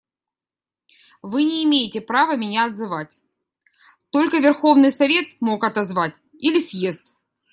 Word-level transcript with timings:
Вы 1.21 1.43
не 1.43 1.63
имеете 1.63 2.01
права 2.01 2.35
меня 2.35 2.65
отзывать, 2.65 3.19
только 4.09 4.39
Верховный 4.39 4.89
Совет 4.89 5.39
мог 5.39 5.63
отозвать, 5.63 6.15
или 6.39 6.57
съезд. 6.57 7.13